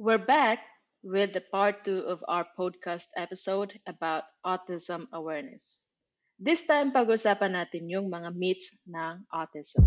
[0.00, 0.64] We're back
[1.04, 5.92] with the part two of our podcast episode about autism awareness.
[6.40, 9.84] This time, pag-usapan natin yung mga myths ng autism.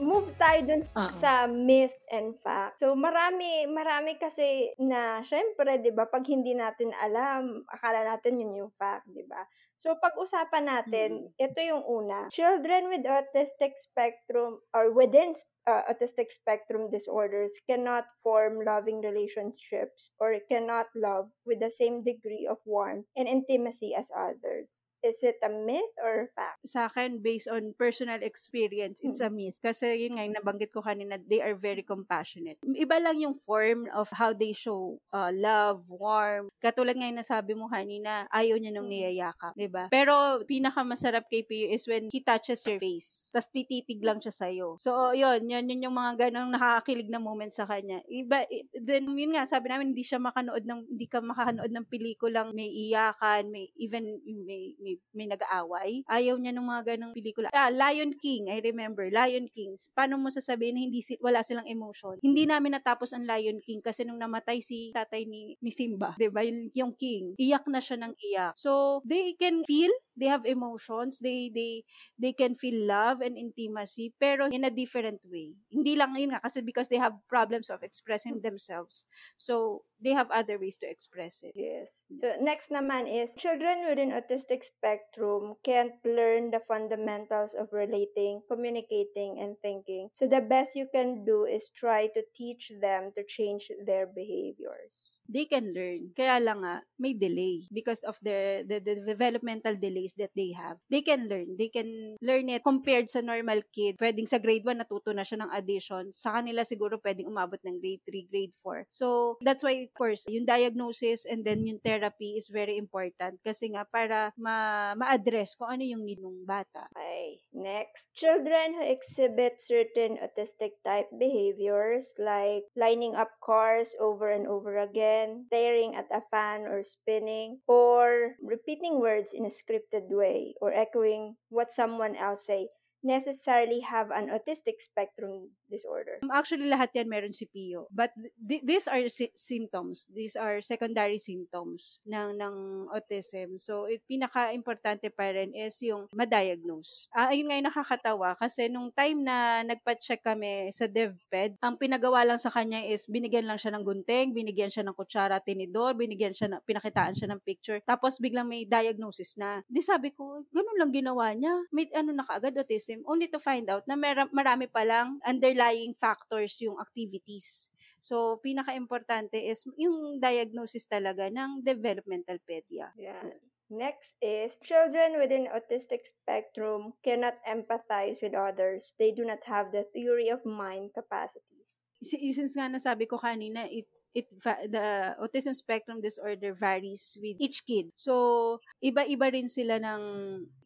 [0.00, 1.12] move tayo dun Oo.
[1.18, 2.80] sa myth and fact.
[2.80, 8.54] So, marami, marami kasi na, syempre, di ba, pag hindi natin alam, akala natin yun
[8.54, 9.44] yung fact, di ba?
[9.76, 12.32] So, pag-usapan natin, ito yung una.
[12.32, 15.36] Children with autistic spectrum or within
[15.66, 22.46] uh, autistic spectrum disorders cannot form loving relationships or cannot love with the same degree
[22.48, 24.82] of warmth and intimacy as others.
[25.04, 26.58] Is it a myth or a fact?
[26.66, 29.54] sa akin, based on personal experience, it's a myth.
[29.62, 32.58] Kasi yun nga, yung nabanggit ko kanina, they are very compassionate.
[32.66, 36.50] Iba lang yung form of how they show uh, love, warm.
[36.58, 39.86] Katulad nga yung nasabi mo kanina, ayaw niya nung niyayakap, 'di ba?
[39.94, 43.30] Pero pinakamasarap kay Pio is when he touches your face.
[43.30, 44.74] Tapos tititig lang siya sa'yo.
[44.82, 48.04] So, yun, yun, yun yung mga ganong nakakakilig na moment sa kanya.
[48.06, 48.44] Iba,
[48.76, 52.68] then, yun nga, sabi namin, hindi siya makanood ng, hindi ka makanood ng pelikulang may
[52.68, 56.04] iyakan, may, even, may, may, may nag-aaway.
[56.06, 57.48] Ayaw niya ng mga ganong pelikula.
[57.56, 59.74] Ah, Lion King, I remember, Lion King.
[59.96, 62.20] Paano mo sasabihin na hindi wala silang emotion?
[62.20, 66.28] Hindi namin natapos ang Lion King kasi nung namatay si tatay ni, ni Simba, 'di
[66.28, 66.44] ba?
[66.44, 68.52] Yung, yung king, iyak na siya ng iyak.
[68.58, 71.84] So, they can feel they have emotions they they
[72.16, 76.40] they can feel love and intimacy pero in a different way hindi lang yun nga
[76.40, 81.44] kasi because they have problems of expressing themselves so they have other ways to express
[81.44, 81.88] it Yes.
[82.20, 89.40] So next naman is children within autistic spectrum can't learn the fundamentals of relating, communicating,
[89.40, 90.10] and thinking.
[90.12, 95.15] So the best you can do is try to teach them to change their behaviors.
[95.28, 96.12] They can learn.
[96.16, 100.80] Kaya lang nga, may delay because of the, the, the developmental delays that they have.
[100.90, 101.56] They can learn.
[101.58, 104.00] They can learn it compared sa normal kid.
[104.00, 106.10] Pwedeng sa grade 1, natuto na siya ng addition.
[106.12, 108.88] Sa kanila siguro pwedeng umabot ng grade 3, grade 4.
[108.88, 113.70] So, that's why, of course, yung diagnosis and then yung therapy is very important kasi
[113.72, 116.88] nga para ma- ma-address kung ano yung need ng bata.
[116.96, 117.40] Okay.
[117.56, 124.76] Next, children who exhibit certain autistic type behaviors like lining up cars over and over
[124.76, 125.15] again,
[125.48, 131.36] staring at a fan or spinning, or repeating words in a scripted way, or echoing
[131.48, 132.68] what someone else say,
[133.06, 136.18] necessarily have an autistic spectrum disorder.
[136.26, 137.86] Um, Actually, lahat yan meron si Pio.
[137.94, 138.10] But
[138.42, 140.10] th- these are sy- symptoms.
[140.10, 142.56] These are secondary symptoms ng, ng
[142.90, 143.58] autism.
[143.62, 147.06] So, it, pinaka-importante pa rin is yung ma-diagnose.
[147.14, 152.26] Ah, ayun nga yung nakakatawa kasi nung time na nagpa-check kami sa DevPed, ang pinagawa
[152.26, 156.34] lang sa kanya is binigyan lang siya ng gunting, binigyan siya ng kutsara, tinidor, binigyan
[156.34, 157.78] siya ng, pinakitaan siya ng picture.
[157.84, 159.62] Tapos biglang may diagnosis na.
[159.68, 161.54] Di sabi ko, ganun lang ginawa niya.
[161.70, 162.95] May ano na kaagad autism.
[163.04, 167.68] Only to find out na mera- marami palang underlying factors yung activities.
[168.00, 172.94] So, pinaka-importante is yung diagnosis talaga ng developmental pedia.
[172.94, 173.34] Yeah.
[173.66, 178.94] Next is children within autistic spectrum cannot empathize with others.
[178.94, 181.82] They do not have the theory of mind capacities.
[181.98, 184.30] Si- Since nga nasabi ko kanina, it, it,
[184.70, 187.90] the autism spectrum disorder varies with each kid.
[187.98, 190.02] So, iba-iba rin sila ng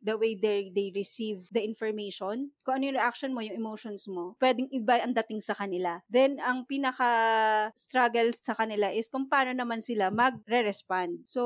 [0.00, 2.50] the way they, they receive the information.
[2.64, 6.00] Kung ano yung reaction mo, yung emotions mo, pwedeng iba ang dating sa kanila.
[6.08, 11.28] Then, ang pinaka-struggle sa kanila is kung paano naman sila magre-respond.
[11.28, 11.42] So,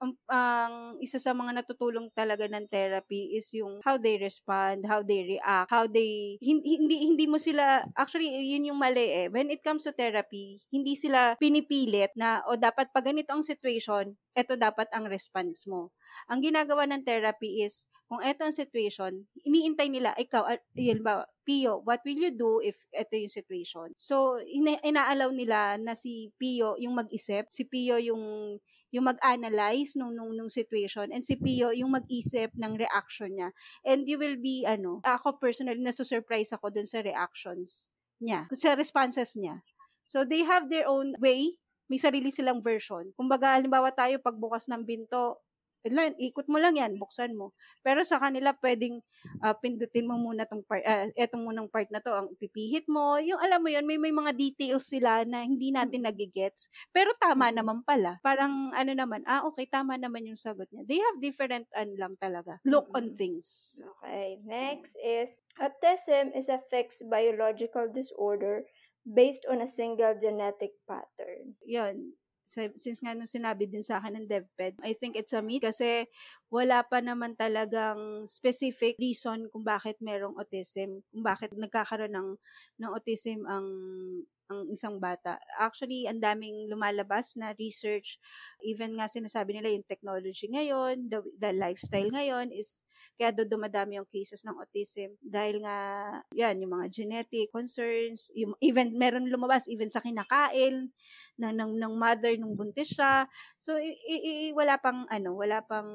[0.00, 5.00] ang, ang isa sa mga natutulong talaga ng therapy is yung how they respond, how
[5.00, 6.76] they react, how they, hindi,
[7.08, 9.28] hindi, mo sila, actually, yun yung mali eh.
[9.32, 14.12] When it comes to therapy, hindi sila pinipilit na, o dapat pag ganito ang situation,
[14.36, 15.96] ito dapat ang response mo.
[16.32, 21.26] Ang ginagawa ng therapy is, kung ito ang situation, iniintay nila, ikaw, ah, yun ba,
[21.46, 23.88] Pio, what will you do if ito yung situation?
[23.98, 28.56] So, ina- inaalaw nila na si Pio yung mag-isip, si Pio yung
[28.94, 33.50] yung mag-analyze nung, nung, nung situation and si Pio yung mag-isip ng reaction niya.
[33.82, 39.36] And you will be, ano, ako personally, nasusurprise ako dun sa reactions niya, sa responses
[39.36, 39.60] niya.
[40.06, 41.58] So, they have their own way,
[41.90, 43.10] may sarili silang version.
[43.18, 45.42] Kumbaga, halimbawa tayo, pagbukas ng binto,
[45.92, 47.52] Lan, ikot mo lang yan, buksan mo.
[47.82, 49.00] Pero sa kanila, pwedeng
[49.42, 53.18] ah, pindutin mo muna tong part, ah, etong munang part na to, ang pipihit mo.
[53.22, 56.68] Yung alam mo yun, may, may mga details sila na hindi natin nagigets.
[56.90, 58.18] Pero tama naman pala.
[58.20, 60.86] Parang ano naman, ah okay, tama naman yung sagot niya.
[60.86, 63.82] They have different, ano lang talaga, look on things.
[64.00, 68.64] Okay, next is autism is a fixed biological disorder
[69.06, 71.54] based on a single genetic pattern.
[71.62, 72.12] Yun.
[72.46, 76.06] Since nga nung sinabi din sa akin ng DepEd, I think it's a myth kasi
[76.46, 82.28] wala pa naman talagang specific reason kung bakit merong autism, kung bakit nagkakaroon ng,
[82.80, 83.66] ng autism ang
[84.46, 85.42] ang isang bata.
[85.58, 88.22] Actually, ang daming lumalabas na research.
[88.62, 93.96] Even nga sinasabi nila yung technology ngayon, the, the lifestyle ngayon is kaya do dumadami
[93.96, 95.76] yung cases ng autism dahil nga
[96.36, 100.92] yan yung mga genetic concerns, yung, even meron lumabas even sa kinakain
[101.40, 103.24] ng ng, ng mother nung buntis siya.
[103.56, 105.88] So i, i, wala pang ano, wala pang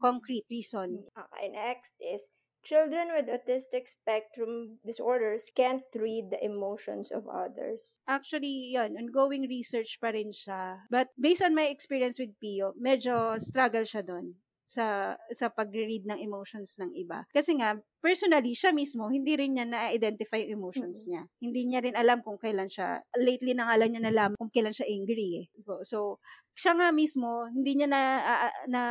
[0.00, 1.04] concrete reason.
[1.12, 2.32] Okay, next is
[2.64, 8.00] Children with autistic spectrum disorders can't read the emotions of others.
[8.08, 10.80] Actually, yun, ongoing research pa rin siya.
[10.88, 14.40] But based on my experience with Pio, medyo struggle siya doon
[14.74, 17.22] sa sa pagre-read ng emotions ng iba.
[17.30, 21.10] Kasi nga, personally, siya mismo, hindi rin niya na-identify yung emotions mm-hmm.
[21.14, 21.22] niya.
[21.38, 24.74] Hindi niya rin alam kung kailan siya, lately na nga lang niya nalaman kung kailan
[24.74, 25.44] siya angry eh.
[25.86, 26.18] So,
[26.58, 28.82] siya nga mismo, hindi niya na, uh, na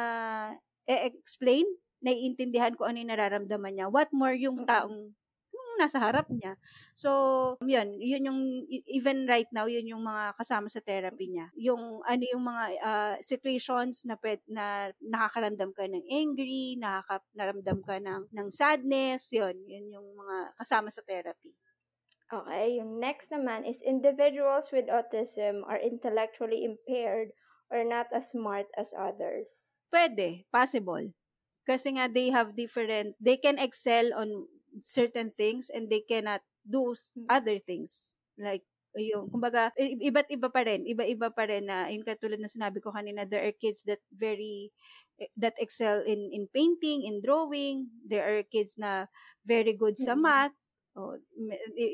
[0.87, 1.67] e-explain
[2.03, 3.87] naiintindihan ko ano yung nararamdaman niya.
[3.87, 5.15] What more yung taong
[5.73, 6.53] yung nasa harap niya.
[6.93, 7.09] So,
[7.65, 11.49] yun, yun yung, even right now, yun yung mga kasama sa therapy niya.
[11.57, 17.97] Yung, ano yung mga uh, situations na, pet, na nakakaramdam ka ng angry, nakakaramdam ka
[17.97, 21.57] ng, ng sadness, yun, yun yung mga kasama sa therapy.
[22.29, 27.29] Okay, yung next naman is individuals with autism are intellectually impaired
[27.69, 29.77] or not as smart as others.
[29.93, 31.13] Pwede, possible.
[31.63, 34.49] Kasi nga they have different, they can excel on
[34.79, 37.27] certain things and they cannot do hmm.
[37.29, 38.15] other things.
[38.39, 42.77] Like, yung, kumbaga, iba't iba pa rin, iba-iba pa rin na, yung katulad na sinabi
[42.77, 44.69] ko kanina, there are kids that very,
[45.17, 47.89] eh, that excel in in painting, in drawing.
[48.05, 49.09] There are kids na
[49.45, 50.25] very good sa mm-hmm.
[50.25, 50.55] math.
[50.93, 51.17] Oh,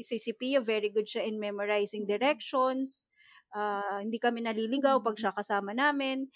[0.04, 2.20] si, si Pio, very good siya in memorizing mm-hmm.
[2.20, 3.08] directions.
[3.56, 6.28] Uh, hindi kami naliligaw pag siya kasama namin.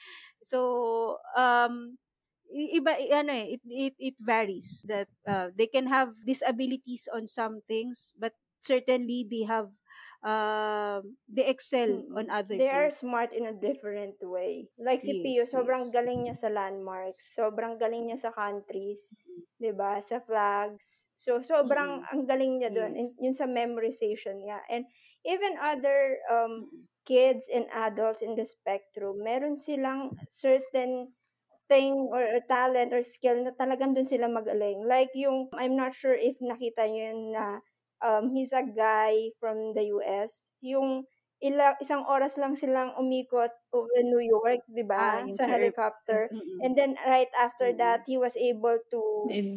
[0.42, 2.00] So, um,
[2.53, 7.65] iba ano eh it, it it varies that uh, they can have disabilities on some
[7.65, 9.73] things but certainly they have
[10.23, 12.77] uh, they excel on other they things.
[12.77, 15.94] are smart in a different way like si yes, Pio sobrang yes.
[15.94, 19.44] galing niya sa landmarks sobrang galing niya sa countries mm-hmm.
[19.59, 22.11] 'di ba sa flags so sobrang mm-hmm.
[22.13, 23.19] ang galing niya doon yes.
[23.19, 24.88] yun sa memorization niya and
[25.27, 26.88] even other um mm-hmm.
[27.03, 31.11] kids and adults in the spectrum meron silang certain
[31.69, 34.83] thing or, or talent or skill na talagang dun sila magaling.
[34.86, 37.45] Like yung, I'm not sure if nakita nyo yun na
[38.04, 40.51] um, he's a guy from the US.
[40.62, 41.07] Yung
[41.44, 45.19] ilang isang oras lang silang umikot over New York, 'di ba?
[45.19, 46.31] Ah, sa helicopter.
[46.31, 46.62] Mm-mm.
[46.63, 47.78] And then right after Mm-mm.
[47.81, 49.01] that, he was able to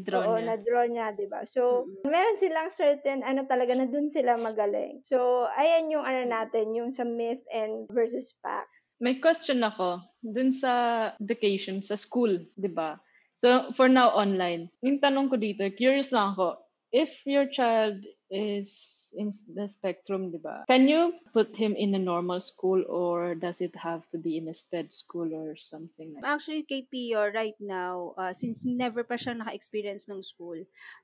[0.04, 1.46] draw oo, na draw niya, 'di ba?
[1.46, 2.06] So, Mm-mm.
[2.06, 5.00] meron silang certain ano talaga na dun sila magaling.
[5.06, 8.92] So, ayan yung ano natin, yung sa myth and versus facts.
[9.00, 10.72] May question ako dun sa
[11.20, 13.00] education sa school, 'di ba?
[13.36, 14.68] So, for now online.
[14.84, 16.60] Yung tanong ko dito, curious lang ako,
[16.92, 18.00] if your child
[18.30, 20.66] is in the spectrum, di ba?
[20.66, 24.48] Can you put him in a normal school or does it have to be in
[24.48, 29.14] a SPED school or something like Actually, kay Pio, right now, uh, since never pa
[29.14, 30.58] siya naka-experience ng school,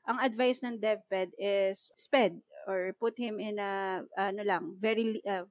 [0.07, 5.47] ang advice ng DepEd is SPED or put him in a, ano lang, very, uh,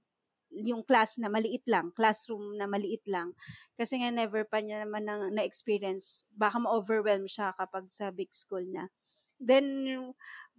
[0.51, 3.31] yung class na maliit lang, classroom na maliit lang.
[3.79, 8.67] Kasi nga never pa niya naman na, na-experience, baka ma-overwhelm siya kapag sa big school
[8.67, 8.91] na.
[9.41, 9.97] Then,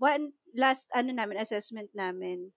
[0.02, 2.50] one last ano namin, assessment namin,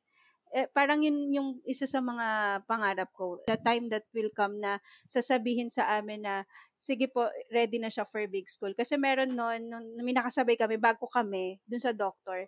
[0.56, 3.38] eh, parang yun yung isa sa mga pangarap ko.
[3.46, 6.48] The time that will come na sasabihin sa amin na,
[6.80, 8.72] sige po, ready na siya for big school.
[8.74, 12.48] Kasi meron noon, nung may nakasabay kami, bago kami, dun sa doctor,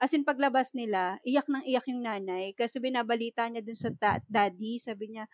[0.00, 4.24] As in, paglabas nila, iyak nang iyak yung nanay kasi binabalita niya dun sa ta-
[4.24, 4.80] daddy.
[4.80, 5.28] Sabi niya,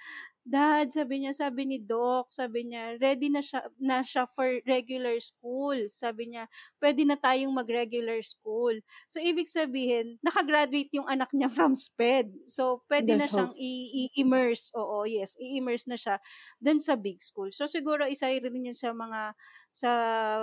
[0.46, 5.18] Dad, sabi niya, sabi ni Doc, sabi niya, ready na siya, na siya for regular
[5.18, 5.74] school.
[5.90, 6.46] Sabi niya,
[6.78, 8.78] pwede na tayong mag-regular school.
[9.10, 12.30] So, ibig sabihin, nakagraduate yung anak niya from SPED.
[12.46, 14.70] So, pwede That's na siyang i-immerse.
[14.78, 16.22] Oo, yes, i-immerse na siya
[16.62, 17.50] dun sa big school.
[17.50, 19.34] So, siguro isa rin yun sa mga
[19.76, 19.90] sa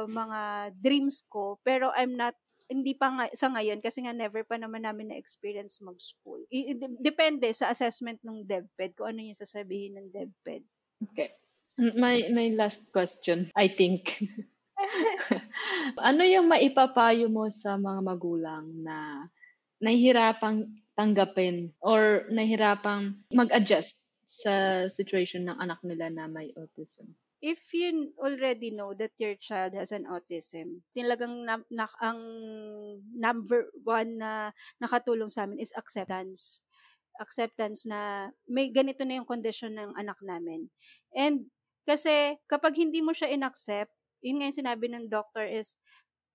[0.06, 2.38] mga dreams ko pero I'm not
[2.74, 6.42] hindi pa nga, sa ngayon kasi nga never pa naman namin na-experience mag-school.
[6.50, 10.66] I, depende sa assessment ng DepEd kung ano yung sasabihin ng DepEd.
[11.14, 11.38] Okay.
[11.78, 14.14] My my last question, I think.
[16.10, 19.26] ano yung maipapayo mo sa mga magulang na
[19.82, 27.14] nahihirapang tanggapin or nahihirapang mag-adjust sa situation ng anak nila na may autism?
[27.44, 32.24] If you already know that your child has an autism, talagang na, na, ang
[33.12, 36.64] number one na nakatulong sa amin is acceptance.
[37.22, 40.66] acceptance na may ganito na yung condition ng anak namin.
[41.14, 41.46] And
[41.86, 43.94] kasi kapag hindi mo siya inaccept,
[44.26, 45.78] yun nga yung sinabi ng doctor is,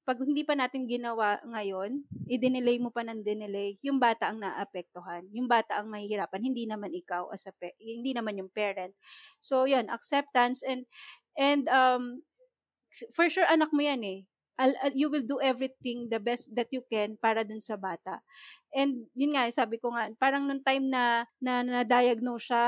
[0.09, 2.01] pag hindi pa natin ginawa ngayon,
[2.33, 5.29] i-delay mo pa ng dinelay, yung bata ang naapektuhan.
[5.37, 8.97] Yung bata ang mahihirapan, hindi naman ikaw as a pe- hindi naman yung parent.
[9.45, 10.89] So, yun, acceptance and
[11.37, 12.25] and um
[13.13, 14.25] for sure anak mo yan eh.
[14.59, 18.25] I'll, I'll- you will do everything the best that you can para dun sa bata.
[18.75, 22.65] And yun nga, sabi ko nga, parang nung time na na, na-diagnose siya,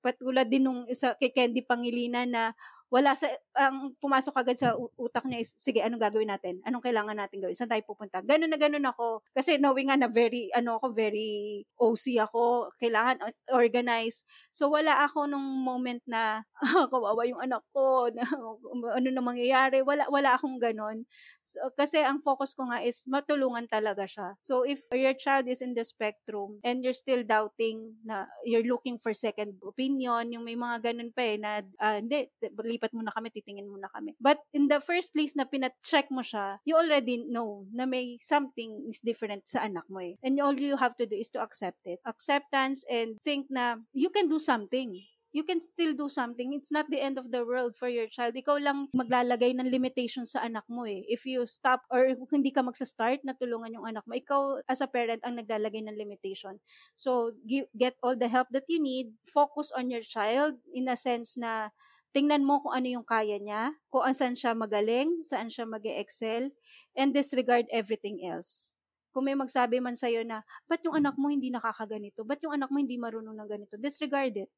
[0.00, 2.54] patulad din nung isa kay Candy Pangilinan na
[2.86, 3.26] wala sa
[3.58, 6.62] ang pumasok agad sa utak niya is sige anong gagawin natin?
[6.62, 7.56] Anong kailangan natin gawin?
[7.56, 8.22] Saan tayo pupunta?
[8.22, 9.26] Ganun na ganun ako.
[9.34, 13.18] Kasi knowing nga na very ano ako very OC ako kailangan
[13.50, 14.22] organize.
[14.54, 16.46] So wala ako nung moment na
[16.92, 18.22] kawawa yung anak ko na,
[18.98, 21.02] ano na mangyayari wala wala akong ganun.
[21.42, 24.38] So, kasi ang focus ko nga is matulungan talaga siya.
[24.38, 29.02] So if your child is in the spectrum and you're still doubting na you're looking
[29.02, 32.30] for second opinion yung may mga ganun pa eh na ah, hindi
[32.76, 36.60] lipat muna kami titingin muna kami but in the first place na pina-check mo siya
[36.68, 40.76] you already know na may something is different sa anak mo eh and all you
[40.76, 44.92] have to do is to accept it acceptance and think na you can do something
[45.36, 46.56] you can still do something.
[46.56, 48.32] It's not the end of the world for your child.
[48.40, 51.04] Ikaw lang maglalagay ng limitation sa anak mo eh.
[51.12, 54.80] If you stop or kung hindi ka magsa-start na tulungan yung anak mo, ikaw as
[54.80, 56.56] a parent ang naglalagay ng limitation.
[56.96, 59.12] So, give, get all the help that you need.
[59.28, 61.68] Focus on your child in a sense na
[62.16, 66.48] tingnan mo kung ano yung kaya niya, kung saan siya magaling, saan siya mag excel
[66.96, 68.72] and disregard everything else.
[69.12, 72.24] Kung may magsabi man sa'yo na, ba't yung anak mo hindi nakakaganito?
[72.24, 73.76] Ba't yung anak mo hindi marunong ng ganito?
[73.76, 74.48] Disregard it.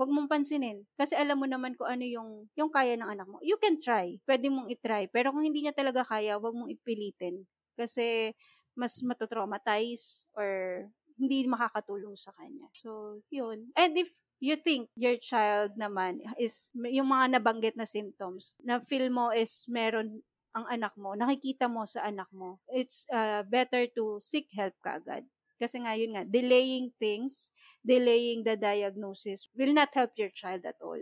[0.00, 0.88] Huwag mong pansinin.
[0.96, 3.36] Kasi alam mo naman kung ano yung, yung kaya ng anak mo.
[3.44, 4.16] You can try.
[4.24, 5.12] Pwede mong itry.
[5.12, 7.44] Pero kung hindi niya talaga kaya, huwag mong ipilitin.
[7.76, 8.32] Kasi
[8.74, 10.82] mas matotraumatize or
[11.14, 12.66] hindi makakatulong sa kanya.
[12.74, 13.70] So, yun.
[13.78, 14.10] And if
[14.42, 19.64] you think your child naman is yung mga nabanggit na symptoms na feel mo is
[19.70, 20.20] meron
[20.54, 25.26] ang anak mo, nakikita mo sa anak mo, it's uh, better to seek help kaagad.
[25.58, 27.50] Kasi nga, yun nga, delaying things,
[27.82, 31.00] delaying the diagnosis will not help your child at all.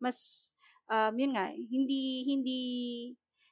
[0.00, 0.50] Mas,
[0.92, 2.60] um, yun nga, hindi, hindi,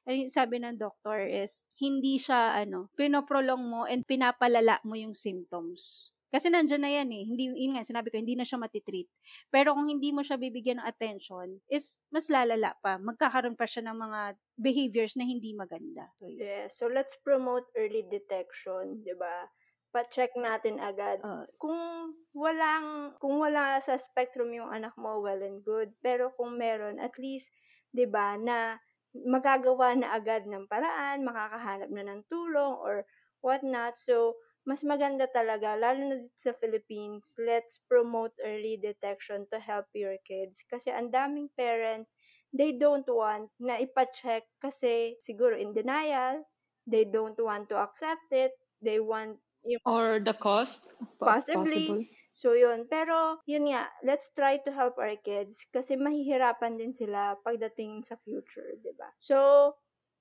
[0.07, 5.13] ano yung sabi ng doctor is, hindi siya, ano, pinoprolong mo and pinapalala mo yung
[5.13, 6.13] symptoms.
[6.31, 7.25] Kasi nandyan na yan eh.
[7.27, 9.11] Hindi, yun nga, sinabi ko, hindi na siya matitreat.
[9.51, 13.03] Pero kung hindi mo siya bibigyan ng attention, is mas lalala pa.
[13.03, 14.21] Magkakaroon pa siya ng mga
[14.55, 16.07] behaviors na hindi maganda.
[16.23, 16.39] So, yun.
[16.39, 16.79] Yes.
[16.79, 19.51] So, let's promote early detection, di ba?
[19.91, 21.19] Pa-check natin agad.
[21.27, 25.91] Uh, Kung walang, kung wala sa spectrum yung anak mo, well and good.
[25.99, 27.51] Pero kung meron, at least,
[27.91, 28.79] di ba, na
[29.15, 33.05] magagawa na agad ng paraan, makakahanap na ng tulong or
[33.43, 33.99] whatnot.
[33.99, 34.39] So,
[34.69, 40.21] mas maganda talaga, lalo na dito sa Philippines, let's promote early detection to help your
[40.23, 40.61] kids.
[40.69, 42.13] Kasi ang daming parents,
[42.53, 46.45] they don't want na ipacheck kasi siguro in denial,
[46.87, 48.53] they don't want to accept it,
[48.85, 50.91] they want yung Or the cost?
[51.19, 51.47] po- Possibly.
[51.53, 52.07] Possible.
[52.41, 52.89] So, yun.
[52.89, 58.17] Pero, yun nga, let's try to help our kids kasi mahihirapan din sila pagdating sa
[58.25, 59.13] future, di ba?
[59.21, 59.37] So,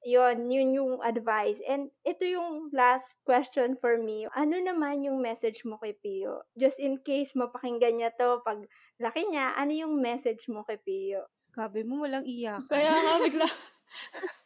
[0.03, 1.63] yun, yun yung advice.
[1.63, 4.27] And ito yung last question for me.
[4.35, 6.43] Ano naman yung message mo kay Pio?
[6.59, 8.67] Just in case mapakinggan niya to pag
[8.99, 11.23] laki niya, ano yung message mo kay Pio?
[11.35, 12.67] sabi mo, walang iyak.
[12.67, 13.47] Kaya nga bigla.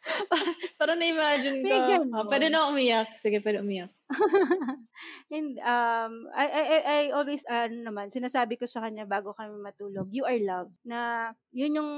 [0.78, 1.76] Parang na-imagine ko.
[2.14, 3.16] Ah, pwede na umiyak.
[3.20, 3.90] Sige, pwede umiyak.
[5.32, 9.56] And um I I I- I always ano naman sinasabi ko sa kanya bago kami
[9.58, 10.76] matulog, you are loved.
[10.84, 11.92] Na yun yung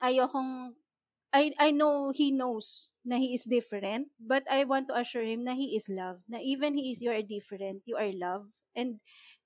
[0.00, 0.72] ayokong
[1.34, 5.44] I I know he knows na he is different, but I want to assure him
[5.44, 6.24] na he is loved.
[6.30, 8.98] Na even he is you are different, you are loved and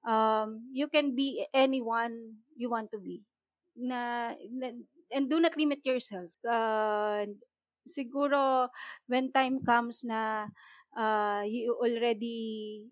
[0.06, 3.24] um you can be anyone you want to be.
[3.76, 4.74] Na, na
[5.12, 6.30] and do not limit yourself.
[6.44, 7.26] Uh,
[7.88, 8.68] siguro
[9.08, 10.48] when time comes na
[10.96, 12.86] uh, you already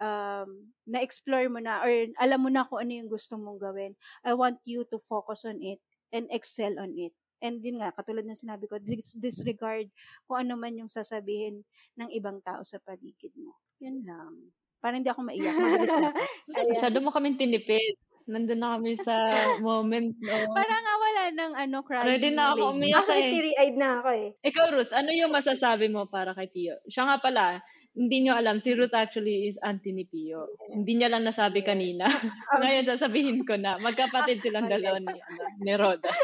[0.00, 3.92] um, na-explore mo na or alam mo na kung ano yung gusto mong gawin,
[4.24, 5.80] I want you to focus on it
[6.12, 7.12] and excel on it.
[7.44, 9.92] And yun nga, katulad ng sinabi ko, dis- disregard
[10.24, 11.60] kung ano man yung sasabihin
[12.00, 13.52] ng ibang tao sa paligid mo.
[13.76, 14.32] Yun lang.
[14.80, 16.28] Para hindi ako maiyak, mabilis dapat.
[16.56, 16.68] Ayan.
[16.72, 17.96] Masyado mo kaming tinipid.
[18.26, 19.14] Nandun na kami sa
[19.66, 20.16] moment.
[20.16, 20.34] No?
[20.56, 20.75] Para
[21.26, 22.74] wala ng ano, crying Ready na ako lady.
[22.78, 23.30] umiyak Ako, eh.
[23.34, 24.28] teary-eyed na ako eh.
[24.40, 26.78] Ikaw, Ruth, ano yung masasabi mo para kay Pio?
[26.86, 27.44] Siya nga pala,
[27.96, 30.46] hindi nyo alam, si Ruth actually is anti ni Pio.
[30.70, 31.68] Hindi niya lang nasabi Yes.
[31.68, 32.06] kanina.
[32.62, 33.74] Ngayon, sasabihin ko na.
[33.76, 36.10] Magkapatid silang dalawa ni, ano, ni Roda.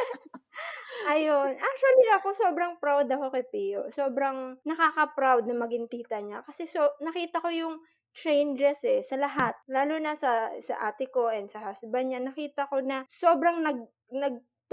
[1.03, 1.59] Ayun.
[1.59, 3.91] Actually, ako sobrang proud ako kay Pio.
[3.91, 6.47] Sobrang nakaka-proud na maging tita niya.
[6.47, 7.75] Kasi so, nakita ko yung
[8.13, 9.57] changes eh sa lahat.
[9.67, 13.89] Lalo na sa sa ate ko and sa husband niya, nakita ko na sobrang nag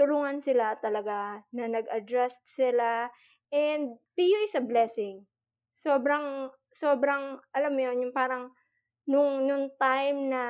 [0.00, 3.12] nagtulungan sila talaga na nag-adjust sila
[3.52, 5.28] and PU is a blessing.
[5.76, 8.48] Sobrang sobrang alam mo yun, yung parang
[9.04, 10.44] nung nung time na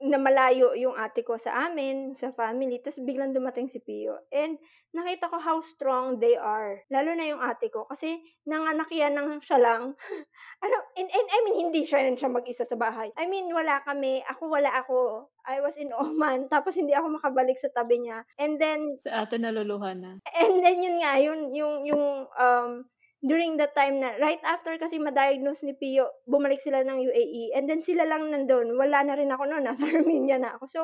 [0.00, 4.16] na malayo yung ate ko sa amin, sa family, tapos biglang dumating si Pio.
[4.32, 4.56] And
[4.96, 6.82] nakita ko how strong they are.
[6.88, 7.84] Lalo na yung ate ko.
[7.84, 8.16] Kasi
[8.48, 9.92] nanganak yan ng siya lang.
[10.64, 13.12] ano, and, and I mean, hindi siya rin siya mag-isa sa bahay.
[13.14, 14.24] I mean, wala kami.
[14.24, 15.28] Ako, wala ako.
[15.44, 16.48] I was in Oman.
[16.52, 18.24] Tapos hindi ako makabalik sa tabi niya.
[18.40, 18.96] And then...
[18.98, 20.12] Sa ate naluluhan na.
[20.32, 22.04] And then yun nga, yun, yung, yung,
[22.40, 22.88] um,
[23.20, 27.52] during the time na, right after kasi ma-diagnose ni Pio, bumalik sila ng UAE.
[27.52, 28.72] And then sila lang nandun.
[28.80, 29.64] Wala na rin ako noon.
[29.68, 30.64] Nasa Armenia na ako.
[30.64, 30.80] So,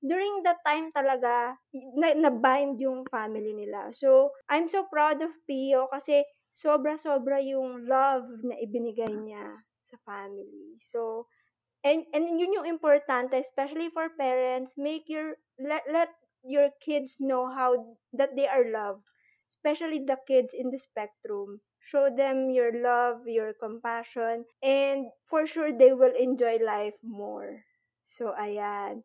[0.00, 1.60] during that time talaga,
[2.00, 3.92] na, na-bind yung family nila.
[3.92, 6.24] So, I'm so proud of Pio kasi
[6.56, 9.44] sobra-sobra yung love na ibinigay niya
[9.84, 10.80] sa family.
[10.80, 11.28] So,
[11.84, 16.08] and, and yun yung importante, especially for parents, make your, let, let
[16.40, 19.04] your kids know how that they are loved
[19.48, 25.68] especially the kids in the spectrum show them your love, your compassion, and for sure
[25.68, 27.60] they will enjoy life more.
[28.04, 29.04] So, ayan.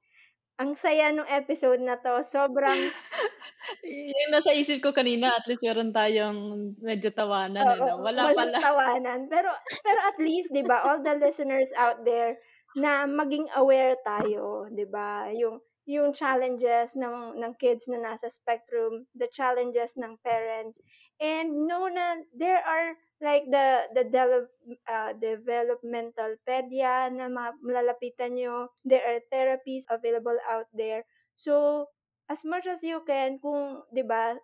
[0.59, 2.23] Ang saya nung episode na to.
[2.23, 2.75] Sobrang...
[3.83, 7.63] yung nasa isip ko kanina, at least meron tayong medyo tawanan.
[7.63, 8.03] Oo, ano?
[8.03, 8.59] Wala pala.
[8.59, 9.27] tawanan.
[9.27, 9.51] Pero,
[9.83, 12.39] pero at least, di ba, all the listeners out there,
[12.77, 15.33] na maging aware tayo, 'di ba?
[15.33, 15.57] Yung
[15.89, 20.77] yung challenges ng ng kids na nasa spectrum, the challenges ng parents,
[21.17, 24.53] and know na there are like the the de-
[24.85, 27.25] uh, developmental pedia na
[27.65, 28.69] malalapitan nyo.
[28.85, 31.09] There are therapies available out there.
[31.33, 31.89] So,
[32.29, 34.37] as much as you can, kung, di ba,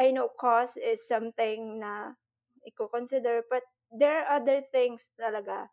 [0.00, 2.16] I know cost is something na
[2.64, 3.62] i-consider, but
[3.92, 5.68] there are other things talaga.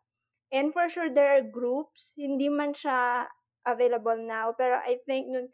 [0.52, 3.26] And for sure, there are groups, hindi man siya
[3.66, 4.52] available now.
[4.56, 5.48] Pero I think nun,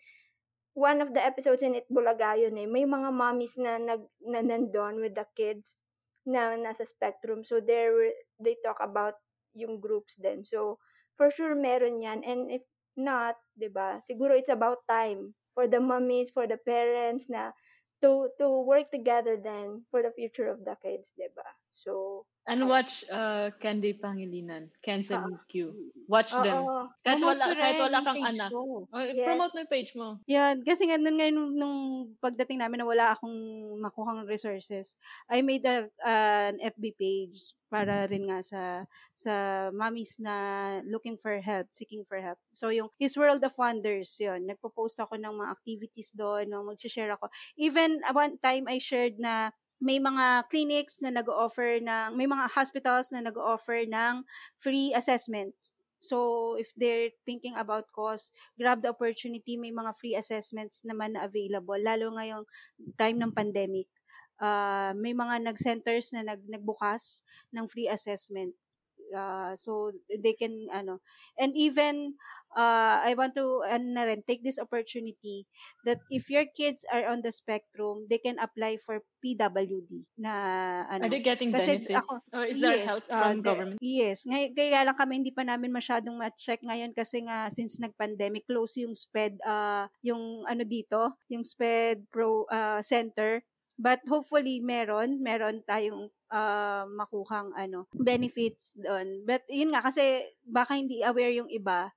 [0.74, 4.40] one of the episodes in It Bulaga yun eh, may mga mommies na, nag, na
[4.42, 5.82] nandun with the kids
[6.26, 7.42] na nasa spectrum.
[7.42, 7.94] So there
[8.38, 9.18] they talk about
[9.54, 10.44] yung groups then.
[10.46, 10.78] So
[11.16, 12.22] for sure meron yan.
[12.22, 12.62] And if
[12.94, 14.02] not, 'di ba?
[14.06, 17.52] Siguro it's about time for the mommies, for the parents na
[18.00, 21.46] to to work together then for the future of the kids, 'di ba?
[21.74, 25.70] So And watch uh, Candy Pangilinan, Cancel uh, Q.
[26.08, 26.66] Watch uh, them.
[26.66, 28.50] Uh, kahit wala, kahit wala kang anak.
[28.50, 29.22] Oh, yes.
[29.22, 30.18] Promote mo yung page mo.
[30.26, 30.64] Yan.
[30.66, 31.78] Kasi nga nun ngayon, nung
[32.18, 33.38] pagdating namin na wala akong
[33.78, 34.98] makuhang resources,
[35.30, 38.82] I made a, uh, an FB page para rin nga sa
[39.14, 39.32] sa
[39.70, 40.34] mommies na
[40.90, 42.40] looking for help, seeking for help.
[42.50, 44.48] So yung His World of Wonders, yun.
[44.50, 47.30] Nagpo-post ako ng mga activities doon, no, mag-share ako.
[47.54, 53.10] Even one time I shared na may mga clinics na nag-offer ng, may mga hospitals
[53.10, 54.22] na nag-offer ng
[54.60, 55.56] free assessment.
[56.00, 59.56] So, if they're thinking about cost, grab the opportunity.
[59.56, 62.44] May mga free assessments naman na available, lalo ngayong
[62.96, 63.88] time ng pandemic.
[64.40, 68.56] Uh, may mga nag-centers na nag nagbukas ng free assessment.
[69.14, 71.00] Uh, so, they can, ano,
[71.38, 72.14] and even,
[72.56, 75.46] uh, I want to ano na rin, take this opportunity
[75.84, 80.32] that if your kids are on the spectrum, they can apply for PWD na
[80.88, 81.06] ano.
[81.06, 82.00] Are they getting kasi benefits?
[82.02, 83.78] Ako, Or is there yes, help uh, from uh, government?
[83.82, 84.24] Yes.
[84.26, 88.80] Ngay kaya lang kami hindi pa namin masyadong ma-check ngayon kasi nga since nag-pandemic, close
[88.80, 93.44] yung SPED, uh, yung ano dito, yung SPED Pro uh, Center.
[93.80, 99.24] But hopefully meron, meron tayong uh, makuhang ano benefits doon.
[99.24, 101.88] But yun nga kasi baka hindi aware yung iba.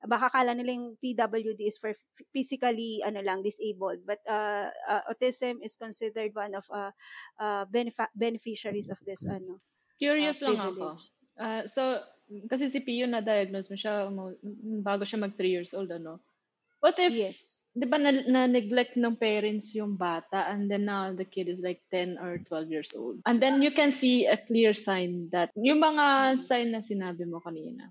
[0.00, 1.92] Baka kala nila yung PWD is for
[2.32, 4.00] physically ano lang disabled.
[4.08, 6.96] But uh, uh, autism is considered one of uh,
[7.36, 9.60] uh benef- beneficiaries of this ano
[10.00, 10.94] curious uh, lang ako.
[11.40, 12.00] uh, so
[12.50, 14.10] kasi si Pio na diagnose mo siya
[14.82, 16.20] bago siya mag 3 years old ano
[16.86, 17.66] What if, yes.
[17.74, 22.14] di ba, na ng parents yung bata and then now the kid is like 10
[22.22, 23.18] or 12 years old.
[23.26, 27.42] And then you can see a clear sign that, yung mga sign na sinabi mo
[27.42, 27.90] kanina,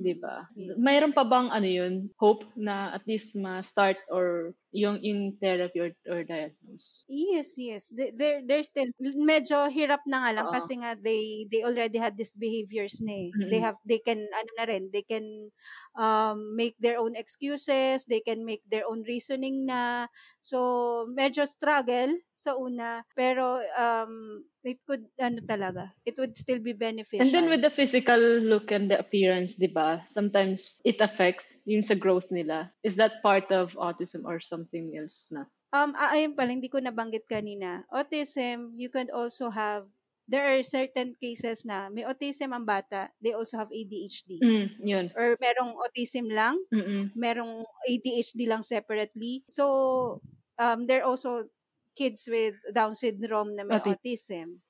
[0.00, 0.48] 'di ba?
[0.56, 0.80] Yes.
[0.80, 5.90] Mayroon pa bang ano 'yun, hope na at least ma-start or yung in therapy or,
[6.08, 7.04] or diagnose?
[7.10, 7.90] Yes, yes.
[7.92, 10.56] There there's still medyo hirap na nga lang Uh-oh.
[10.56, 13.28] kasi nga they they already had these behaviors na eh.
[13.34, 13.50] Mm-hmm.
[13.50, 15.50] They have they can ano na rin, they can
[15.98, 20.06] um, make their own excuses, they can make their own reasoning na.
[20.40, 26.72] So, medyo struggle sa una, pero um, it could, ano talaga, it would still be
[26.72, 27.24] beneficial.
[27.24, 31.82] And then with the physical look and the appearance, di ba, sometimes it affects yung
[31.82, 32.72] sa growth nila.
[32.84, 35.48] Is that part of autism or something else na?
[35.70, 37.86] Um, ayun pala, hindi ko nabanggit kanina.
[37.94, 39.86] Autism, you can also have
[40.30, 44.38] there are certain cases na may autism ang bata, they also have ADHD.
[44.38, 45.06] Mm, yun.
[45.18, 47.10] Or merong autism lang, Mm-mm.
[47.18, 49.42] merong ADHD lang separately.
[49.50, 50.22] So,
[50.54, 51.50] um, there are also
[51.96, 54.60] kids with Down syndrome na may Auti- autism.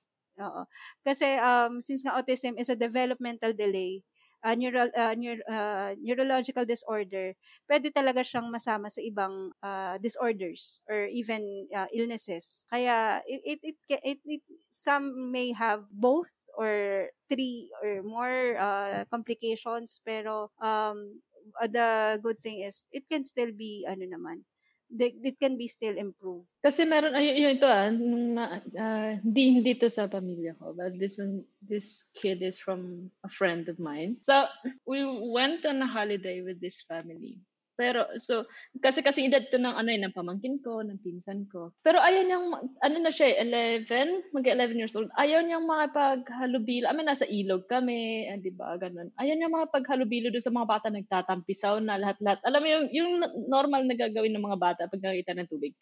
[0.40, 0.62] Oo.
[1.04, 4.02] Kasi um, since nga autism is a developmental delay,
[4.44, 7.36] uh, neural, uh, neur- uh, neurological disorder,
[7.68, 12.64] pwede talaga siyang masama sa ibang uh, disorders or even uh, illnesses.
[12.70, 19.04] Kaya it, it, it, it, it, some may have both or three or more uh,
[19.12, 21.20] complications pero um,
[21.60, 24.42] uh, the good thing is it can still be ano naman
[24.90, 29.62] they- it can be still improved Kasi meron, ay, yun ito ah, nung ah, hindi,
[29.62, 33.78] hindi to sa pamilya ko, but this one, this kid is from a friend of
[33.80, 34.20] mine.
[34.20, 34.44] So,
[34.84, 37.40] we went on a holiday with this family.
[37.80, 38.44] Pero, so,
[38.84, 41.72] kasi kasi edad to ng ano eh, ng pamangkin ko, ng pinsan ko.
[41.80, 42.46] Pero ayaw niyang,
[42.84, 46.84] ano na siya eh, 11, mag-11 years old, ayaw niyang makipaghalubilo.
[46.84, 49.08] I mean, nasa ilog kami, eh, di ba, ganun.
[49.16, 52.44] Ayaw niyang makipaghalubilo doon sa mga bata nagtatampisaw na lahat-lahat.
[52.44, 53.10] Alam mo yung, yung
[53.48, 55.72] normal na gagawin ng mga bata pag nakita ng tubig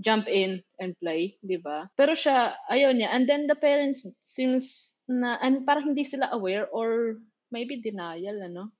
[0.00, 1.86] jump in and play, di ba?
[1.94, 3.14] Pero siya, ayaw niya.
[3.14, 7.20] And then the parents seems na, and parang hindi sila aware or
[7.54, 8.74] maybe denial, ano?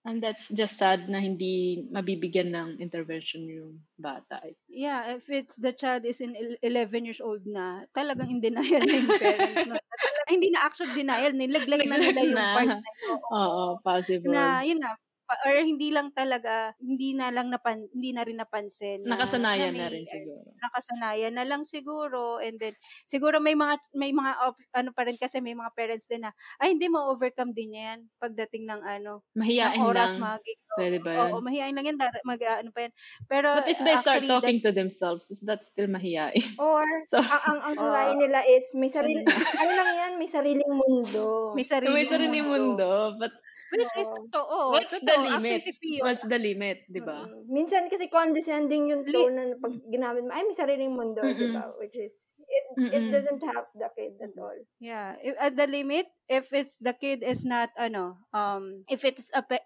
[0.00, 4.40] And that's just sad na hindi mabibigyan ng intervention yung bata.
[4.72, 8.80] yeah if it's the child is in el- 11 years old na talagang in denial
[8.80, 9.76] na yung parent no?
[9.76, 12.90] Talagang hindi na actual denial nilaglag na nila yung part na.
[13.28, 14.32] Oo, possible.
[14.32, 14.96] na yun nga
[15.40, 19.86] or hindi lang talaga hindi na lang napan hindi na rin napansin na- Nakasanayan na,
[19.86, 20.48] may, rin uh, siguro.
[20.56, 25.14] nakasanayan na lang siguro and then siguro may mga may mga op- ano pa rin
[25.14, 29.22] kasi may mga parents din na ay hindi mo overcome din yan pagdating ng ano
[29.32, 30.34] Mahiyain ng oras lang.
[30.34, 31.42] magig Pwede ba oo yun?
[31.42, 32.92] mahihain lang yan mag uh, ano pa yan
[33.24, 36.42] pero But if they start actually, talking that's- to themselves, is that still mahiyain?
[36.60, 37.86] Or, So, ang, ang, ang Oo.
[37.86, 41.52] unahin nila is, may sarili, ano lang yan, may sariling mundo.
[41.52, 42.88] may sarili may sarili mundo.
[43.16, 43.34] But
[43.72, 44.28] which is Oo.
[44.30, 45.22] totoo what's the totoo.
[45.22, 45.36] limit?
[45.38, 47.22] actually si Pio What's the limit, di ba?
[47.22, 47.46] Mm.
[47.46, 51.54] Minsan kasi condescending yung tone na pag ginamit mo, ay, may sariling mundo, di Mm-mm.
[51.54, 51.70] ba?
[51.78, 52.12] Which is,
[52.50, 53.12] it, it Mm-mm.
[53.14, 54.58] doesn't help the kid at all.
[54.82, 59.20] Yeah, if, at the limit, if it's the kid is not ano, um, if it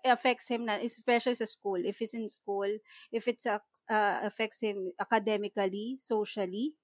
[0.05, 2.69] affects him na, especially sa school, if he's in school,
[3.13, 3.61] if it uh,
[4.23, 6.77] affects him academically, socially,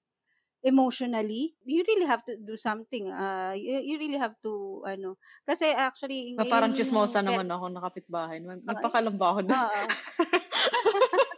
[0.63, 3.09] emotionally, you really have to do something.
[3.09, 8.37] Uh, you, you really have to ano, kasi actually parang yung chismosa naman ako nakapitbahay.
[8.41, 9.39] Magpakalam ba ako?
[9.49, 9.81] Oo.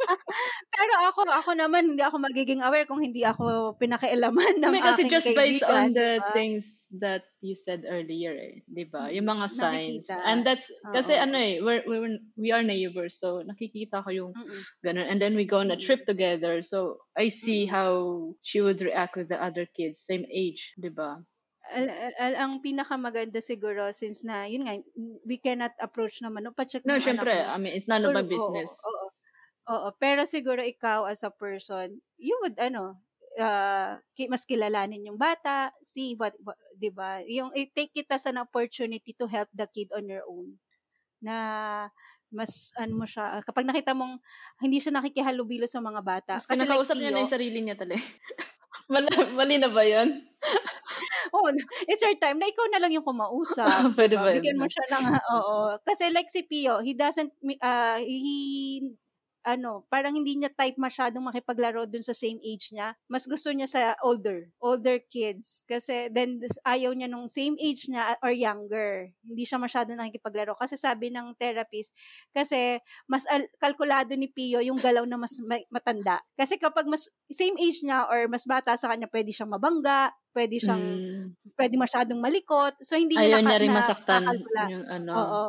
[0.74, 5.04] Pero ako, ako naman, hindi ako magiging aware kung hindi ako pinakialaman ng Hindi kasi
[5.04, 6.32] aking just based on the diba?
[6.34, 9.12] things that you said earlier, eh, 'di ba?
[9.12, 10.08] Yung mga signs.
[10.08, 10.18] Nakikita.
[10.26, 11.20] And that's kasi Oo.
[11.20, 14.66] ano eh, we're, we're, we are neighbors, so nakikita ko yung Mm-mm.
[14.86, 15.06] ganun.
[15.10, 15.86] And then we go on a Mm.
[15.86, 17.70] trip together, so I see Mm.
[17.70, 21.22] how she would react with the other kids, same age, 'di ba?
[21.78, 24.76] al, al- al- ang pinakamaganda siguro since na yun nga
[25.30, 27.32] we cannot approach naman no pa-check No, syempre.
[27.46, 28.72] I mean, it's none of my oo, business.
[28.88, 29.06] Oo, oo,
[29.70, 29.90] oo.
[30.00, 33.00] pero siguro ikaw as a person you would ano
[33.40, 33.98] uh,
[34.30, 39.16] mas kilalanin yung bata see what, what 'di ba yung i-take it as an opportunity
[39.16, 40.58] to help the kid on your own
[41.24, 41.38] na
[42.34, 44.18] mas ano mo siya kapag nakita mong
[44.58, 47.78] hindi siya nakikihalubilo sa mga bata Mas kasi like kinakausap niya na yung sarili niya
[47.78, 48.02] talaga.
[48.92, 50.26] mali, mali na ba yun?
[51.36, 51.48] oh,
[51.88, 53.68] it's your time na ikaw na lang yung kumausap.
[53.98, 54.28] Pwede diba?
[54.28, 54.36] ba?
[54.36, 55.06] Bigyan mo siya ng,
[55.40, 55.58] oo.
[55.86, 57.32] Kasi like si Pio, he doesn't,
[57.64, 58.36] uh, he,
[59.44, 62.96] ano, parang hindi niya type masyadong makipaglaro dun sa same age niya.
[63.08, 65.68] Mas gusto niya sa older, older kids.
[65.68, 69.12] Kasi then ayaw niya nung same age niya or younger.
[69.22, 70.56] Hindi siya masyadong nakikipaglaro.
[70.56, 71.92] Kasi sabi ng therapist,
[72.32, 76.24] kasi mas al- kalkulado ni Pio yung galaw na mas ma- matanda.
[76.34, 80.58] Kasi kapag mas same age niya or mas bata sa kanya, pwede siyang mabangga, pwede
[80.58, 81.26] siyang Mm.
[81.54, 82.74] pwede masyadong malikot.
[82.82, 84.64] So, hindi Ayaw niya niya naka, rin masaktan nakakalkula.
[84.72, 85.12] yung ano.
[85.14, 85.44] Oo.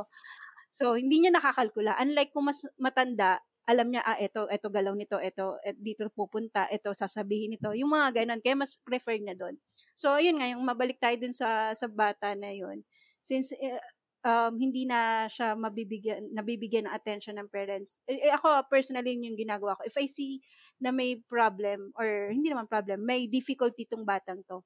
[0.68, 1.94] So, hindi niya nakakalkula.
[2.02, 6.68] Unlike kung mas matanda, alam niya, ah, ito, ito galaw nito, ito, et, dito pupunta,
[6.68, 7.72] ito sasabihin nito.
[7.72, 8.40] Yung mga ganon.
[8.44, 9.57] Kaya mas prefer niya doon.
[9.96, 12.85] So, ayun nga, yung mabalik tayo dun sa, sa bata na yun.
[13.24, 13.81] Since, eh,
[14.24, 18.05] um, hindi na siya mabibigyan, nabibigyan ng attention ng parents.
[18.05, 19.88] Eh, eh, ako, personally, yun yung ginagawa ko.
[19.88, 20.44] If I see
[20.81, 24.61] na may problem, or hindi naman problem, may difficulty tong batang to,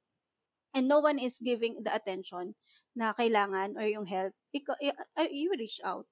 [0.74, 2.54] and no one is giving the attention
[2.98, 4.94] na kailangan or yung help, ikaw, y-
[5.30, 6.06] you reach out.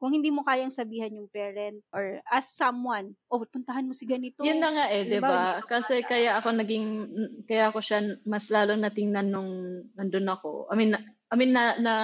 [0.00, 4.40] Kung hindi mo kayang sabihan yung parent or ask someone, oh, puntahan mo si ganito.
[4.40, 5.60] Yun na nga eh, di ba?
[5.60, 6.86] Kasi kaya ako naging,
[7.44, 10.72] kaya ako siya mas lalo natingnan nung nandun ako.
[10.72, 10.96] I mean,
[11.30, 11.94] I mean, na, na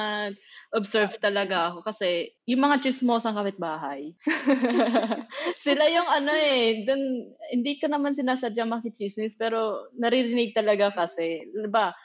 [0.76, 4.12] observe talaga ako kasi yung mga chismosang kapitbahay.
[5.64, 11.66] sila yung ano eh, dun, hindi ko naman sinasadya makichismis pero naririnig talaga kasi, di
[11.72, 11.96] ba?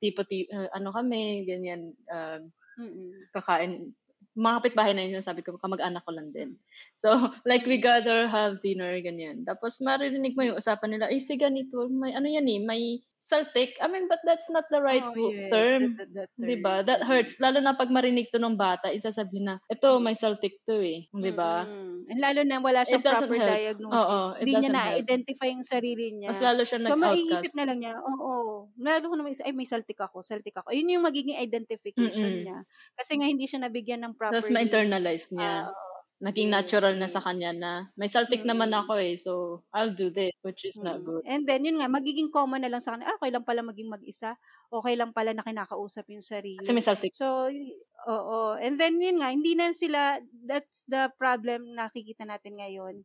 [0.00, 2.40] tipo, ti- uh, ano kami, ganyan, uh,
[2.80, 3.28] Mm-mm.
[3.34, 3.92] kakain.
[4.32, 6.56] Mga kapitbahay na yun, sabi ko, kamag-anak ko lang din.
[6.96, 7.12] So,
[7.48, 9.44] like, we gather, have dinner, ganyan.
[9.44, 12.82] Tapos, maririnig mo yung usapan nila, ay, si ganito, may, ano yan eh, may
[13.22, 13.78] Celtic.
[13.78, 15.94] I mean, but that's not the right Oh, yes, term.
[15.94, 16.82] that- that- that Di ba?
[16.82, 16.86] term.
[16.90, 17.38] That hurts.
[17.38, 21.06] Lalo na pag marinig to ng bata, isasabihin na, ito, may Celtic to eh.
[21.08, 21.62] Di ba?
[21.62, 22.10] Mm-mm.
[22.10, 23.46] And lalo na wala siyang proper help.
[23.54, 24.02] diagnosis.
[24.26, 26.34] Oo, it Hindi niya na-identify yung sarili niya.
[26.34, 28.34] Mas lalo siya So, maiisip na lang niya, oo,
[28.74, 30.74] lalo ko naman isip, ay, may Celtic ako, Celtic ako.
[30.74, 32.44] Yun yung magiging identification Mm-mm.
[32.44, 32.58] niya.
[32.98, 34.42] Kasi nga, hindi siya nabigyan ng properly.
[34.42, 35.70] Tapos ma-internalize niya.
[35.70, 35.91] ah,
[36.22, 38.78] Naging yes, natural na sa kanya na, may Celtic naman Mm.
[38.86, 39.32] ako eh, so
[39.74, 41.06] I'll do this, which is not Mm.
[41.06, 41.22] good.
[41.26, 43.90] And then, yun nga, magiging common na lang sa kanya, ah, okay lang pala maging
[43.90, 44.38] mag-isa,
[44.70, 46.62] okay lang pala na kinakausap yung sarili.
[46.62, 47.10] Kasi may Celtic.
[47.10, 47.50] So,
[48.06, 48.54] oo.
[48.54, 53.02] And then, yun nga, hindi na sila, that's the problem na nakikita natin ngayon.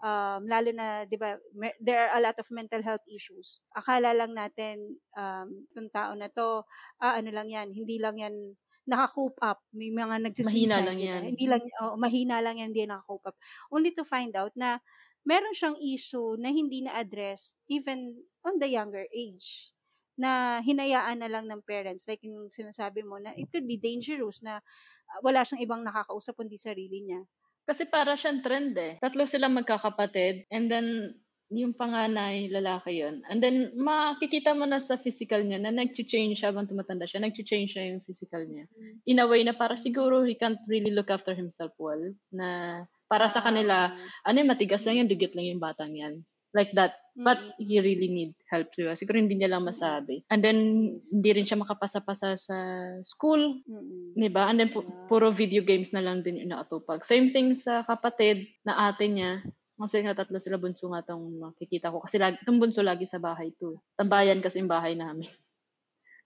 [0.00, 1.36] Um, lalo na, di ba,
[1.82, 3.66] there are a lot of mental health issues.
[3.74, 6.62] Akala lang natin, um, itong tao na to,
[7.02, 8.54] ah, ano lang yan, hindi lang yan
[8.88, 9.60] naka-cope up.
[9.72, 10.70] May mga nagsisuicide.
[10.70, 11.20] Mahina lang yan.
[11.34, 13.36] Hindi lang, oh, mahina lang yan, hindi naka-cope up.
[13.72, 14.80] Only to find out na
[15.24, 19.76] meron siyang issue na hindi na-address even on the younger age
[20.20, 24.44] na hinayaan na lang ng parents like yung sinasabi mo na it could be dangerous
[24.44, 27.24] na uh, wala siyang ibang nakakausap kundi sarili niya.
[27.64, 28.98] Kasi para siyang trend eh.
[29.00, 31.14] Tatlo silang magkakapatid, and then
[31.50, 36.54] yung panganay, lalaki yon And then, makikita mo na sa physical niya na nag-change siya
[36.54, 37.18] habang tumatanda siya.
[37.20, 38.70] Nag-change siya yung physical niya.
[39.10, 41.98] In a way na para siguro he can't really look after himself well.
[42.30, 43.90] Na para sa kanila,
[44.22, 46.22] ano yung matigas lang yan, dugyot lang yung batang yan.
[46.50, 46.98] Like that.
[47.14, 47.50] But Mm.
[47.62, 48.86] he really need help too.
[48.94, 50.22] Siguro hindi niya lang masabi.
[50.30, 50.58] And then,
[50.98, 52.56] hindi rin siya makapasa-pasa sa
[53.02, 53.58] school.
[53.66, 54.14] Mm-mm.
[54.14, 54.46] Di ba?
[54.50, 57.02] And then, pu- puro video games na lang din yung nakatupag.
[57.02, 59.42] Same thing sa kapatid na ate niya.
[59.80, 62.04] Kasi nga tatlo sila bunso nga tong makikita ko.
[62.04, 63.80] Kasi lagi, itong bunso lagi sa bahay to.
[63.96, 65.24] Tambayan kasi yung bahay namin.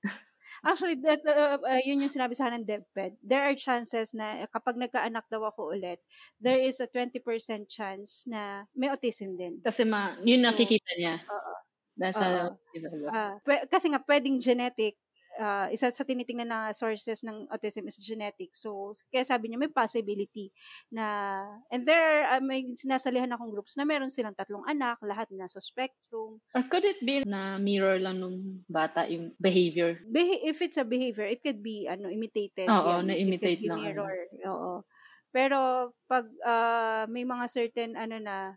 [0.66, 3.20] Actually, that, uh, uh, yun yung sinabi sa akin ng DepEd.
[3.20, 6.00] There are chances na kapag nagkaanak daw ako ulit,
[6.40, 7.20] there is a 20%
[7.68, 9.60] chance na may autism din.
[9.60, 11.20] Kasi ma, yun So, nakikita niya.
[11.28, 11.54] Oo.
[11.94, 12.58] Nasa, Oo.
[12.74, 13.10] develop.
[13.12, 14.98] Ah, pwe- kasi nga pwedeng genetic
[15.40, 18.54] ah, isa sa tinitingnan na sources ng autism is genetic.
[18.54, 20.50] So kaya sabi niya may possibility
[20.92, 21.38] na
[21.70, 26.38] and there ah, may sinasalihan akong groups na meron silang tatlong anak, lahat nasa spectrum.
[26.54, 29.98] Or could it be na mirror lang nung bata yung behavior?
[30.06, 32.70] Beha- if it's a behavior, it could be ano imitated.
[32.70, 33.10] Oo, yan.
[33.10, 33.86] na-imitate it could be lang, ano.
[33.86, 34.16] mirror.
[34.46, 34.72] Oo.
[35.34, 35.58] Pero
[36.06, 38.54] pag ah, may mga certain ano na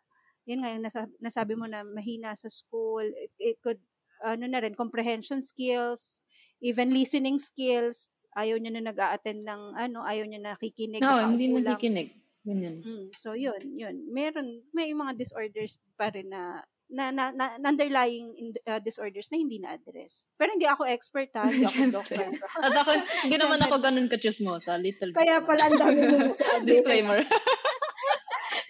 [0.47, 3.81] yun nga yung nasa, nasabi mo na mahina sa school, it, it could
[4.23, 6.23] ano na rin comprehension skills,
[6.60, 11.46] even listening skills, ayaw niya na nag-a-attend ng ano, ayaw niya nakikinig, No, nakaupo hindi
[11.50, 11.63] lang.
[11.65, 12.10] nakikinig.
[12.48, 12.76] Ganyan.
[12.80, 14.08] Mm, so yun, yun.
[14.08, 19.28] Meron may mga disorders pa rin na na, na, na na underlying in, uh, disorders
[19.28, 20.32] na hindi na-address.
[20.39, 22.24] Pero hindi ako expert ha, hindi ako doctor.
[22.63, 22.91] At ako,
[23.28, 24.80] hindi naman ako ganun ka-chismosa.
[24.80, 25.20] Little bit.
[25.20, 26.63] Kaya pala ang dami mo nasabi.
[26.72, 27.20] Disclaimer.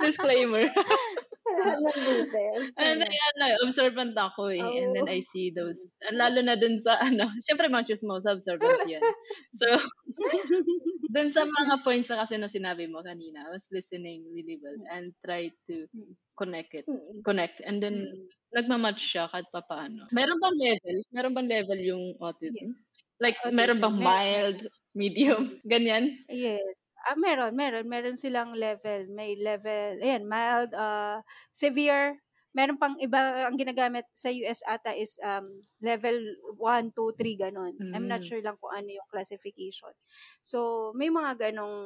[0.01, 0.65] Disclaimer.
[1.57, 2.67] Lahat ng details.
[2.77, 4.61] And then, ano, observant ako eh.
[4.61, 5.97] And then I see those.
[6.13, 9.01] Lalo na dun sa, ano, syempre mga chismosa, observant yan.
[9.57, 9.67] So,
[11.13, 14.77] dun sa mga points na kasi na sinabi mo kanina, I was listening really well
[14.93, 15.75] and try to
[16.37, 16.85] connect it.
[16.85, 17.23] Mm.
[17.25, 17.57] Connect.
[17.65, 18.27] And then, Mm.
[18.53, 20.07] nagmamatch siya kahit pa paano.
[20.15, 20.97] Meron bang level?
[21.11, 22.63] Meron bang level yung autism?
[22.63, 22.95] Yes.
[23.19, 24.59] Like, Autism, meron bang mild,
[24.95, 25.41] medium,
[25.73, 26.21] ganyan?
[26.29, 26.85] Yes.
[27.07, 27.87] Ah, meron, meron.
[27.87, 29.07] Meron silang level.
[29.17, 32.19] May level, ayan, mild, uh, severe.
[32.57, 35.45] Meron pang iba, ang ginagamit sa US ata is um,
[35.85, 36.17] level
[36.57, 37.77] 1, 2, 3, ganon.
[37.93, 38.25] I'm not Mm.
[38.25, 39.93] sure lang kung ano yung classification.
[40.41, 41.77] So, may mga ganong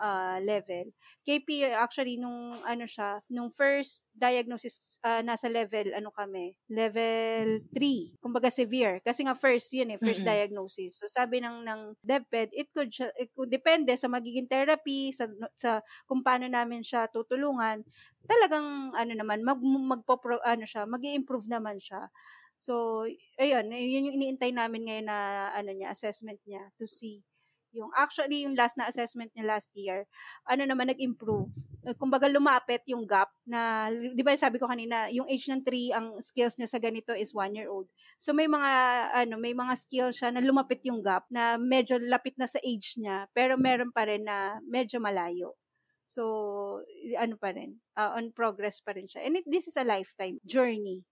[0.00, 0.90] ah, level.
[1.26, 8.16] KP, actually, nung ano siya, nung first diagnosis, ah, nasa level, ano kami, level 3.
[8.22, 9.02] Kumbaga severe.
[9.04, 10.26] Kasi nga first, yun eh, first Mm-mm.
[10.26, 10.98] diagnosis.
[11.02, 15.82] So, sabi ng, ng DepEd, it could, it could depende sa magiging therapy, sa, sa
[16.08, 17.82] kung paano namin siya tutulungan,
[18.28, 22.10] talagang ano naman mag magpo ano siya, magi-improve naman siya.
[22.56, 23.04] So,
[23.36, 25.18] ayun, yun yung iniintay namin ngayon na
[25.52, 27.20] ano niya, assessment niya to see
[27.76, 30.08] yung actually yung last na assessment niya last year,
[30.48, 31.52] ano naman nag-improve.
[31.84, 35.92] Eh, Kumbaga lumapit yung gap na 'di ba sabi ko kanina, yung age ng 3
[35.92, 37.86] ang skills niya sa ganito is 1 year old.
[38.16, 38.72] So may mga
[39.12, 42.96] ano, may mga skills siya na lumapit yung gap na medyo lapit na sa age
[42.96, 45.52] niya, pero meron pa rin na medyo malayo.
[46.06, 46.22] So,
[47.18, 49.26] ano pa rin, uh, on progress pa rin siya.
[49.26, 51.02] And it, this is a lifetime journey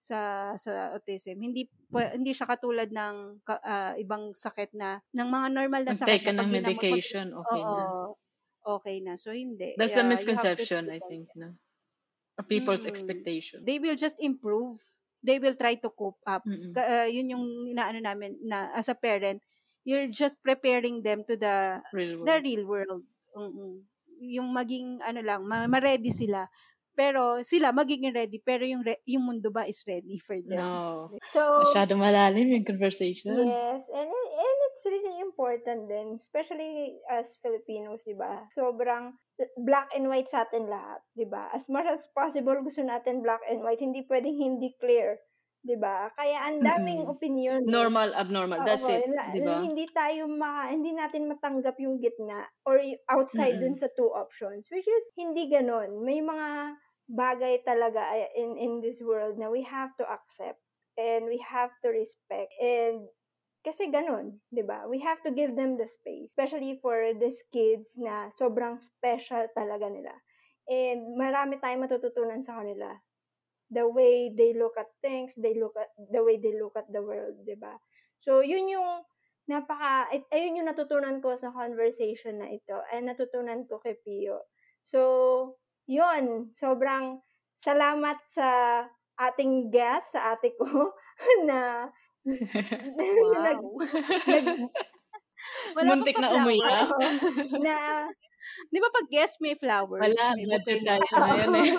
[0.00, 1.38] sa sa autism.
[1.38, 6.24] Hindi pa- hindi siya katulad ng ah, ibang sakit na ng mga normal na sakit
[6.24, 7.68] na ng pag pag- medication, okay na.
[7.70, 8.16] Oo,
[8.80, 9.14] okay na.
[9.14, 9.76] So, hindi.
[9.76, 11.54] That's the have to misconception, I think, no?
[12.40, 12.90] Of people's Mm.
[12.90, 13.58] expectation.
[13.62, 14.80] They will just improve.
[15.20, 16.40] they will try to cope up.
[16.48, 16.72] Mm-mm.
[16.72, 19.36] Ka- uh, yun yung inaano namin na as a parent,
[19.84, 22.40] you're just preparing them to the Real the world.
[22.40, 23.02] real world.
[23.36, 23.84] Mm-mm.
[24.20, 26.44] Yung maging ano lang, ma- ma-ready sila.
[26.92, 30.60] Pero sila magiging ready, pero yung re- yung mundo ba is ready for them.
[30.60, 31.08] No.
[31.32, 33.32] So, Masyado malalim yung conversation.
[33.40, 38.44] Yes, and it- and it's really important din, especially as Filipinos, 'di ba?
[38.52, 39.16] Sobrang
[39.64, 41.48] black and white sa atin lahat, 'di ba?
[41.56, 45.22] As much as possible gusto natin black and white, hindi pedeng hindi clear,
[45.64, 46.10] 'di ba?
[46.18, 47.10] Kaya ang daming Mm-mm.
[47.10, 47.62] opinion.
[47.68, 47.68] eh.
[47.72, 48.62] Normal, abnormal.
[48.64, 49.04] That's Oo, it.
[49.16, 49.58] na- Di ba?
[49.64, 52.76] Hindi tayo ma, hindi natin matanggap yung gitna or
[53.08, 53.62] outside Mm-mm.
[53.62, 56.04] dun sa two options, which is hindi ganon.
[56.04, 56.76] May mga
[57.10, 60.60] bagay talaga ay- in in this world na we have to accept
[61.00, 63.08] and we have to respect and
[63.66, 64.88] kasi ganon, 'di ba?
[64.88, 69.88] We have to give them the space, especially for these kids na sobrang special talaga
[69.92, 70.14] nila.
[70.70, 73.00] And marami tayong matututunan sa kanila
[73.70, 77.02] the way they look at things, they look at the way they look at the
[77.02, 77.78] world, 'di ba?
[78.20, 79.06] So, yun yung
[79.50, 84.46] napaka ay- ayun yung natutunan ko sa conversation na ito and natutunan ko kay Pio.
[84.82, 85.00] So,
[85.90, 87.22] yun, sobrang
[87.58, 88.48] salamat sa
[89.18, 90.66] ating guest, sa ate ko
[91.48, 91.90] na
[92.24, 93.74] nag, Wow.
[94.28, 94.46] nag,
[95.76, 96.44] Wala pa Muntik pa na flowers.
[96.44, 96.90] umiyak.
[97.64, 97.76] na
[98.68, 100.16] Di ba pag guest may flowers?
[100.16, 100.80] Wala, may tayo
[101.16, 101.72] ngayon eh.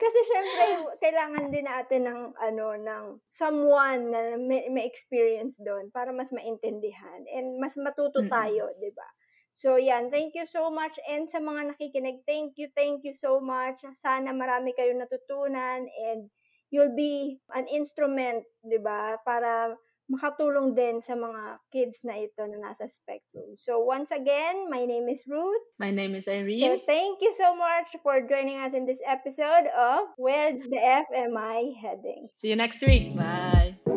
[0.00, 0.64] Kasi syempre,
[0.96, 7.20] kailangan din natin ng ano ng someone na may, may experience doon para mas maintindihan
[7.28, 9.08] and mas matuto tayo, 'di ba?
[9.52, 13.44] So yan, thank you so much and sa mga nakikinig, thank you, thank you so
[13.44, 13.84] much.
[14.00, 16.32] Sana marami kayong natutunan and
[16.72, 19.76] you'll be an instrument, 'di ba, para
[20.10, 23.54] makatulong din sa mga kids na ito na nasa spectrum.
[23.56, 25.62] So once again, my name is Ruth.
[25.78, 26.82] My name is So Irene.
[26.84, 31.38] thank you so much for joining us in this episode of Where the F Am
[31.38, 32.28] I Heading?
[32.34, 33.14] See you next week.
[33.16, 33.89] Bye.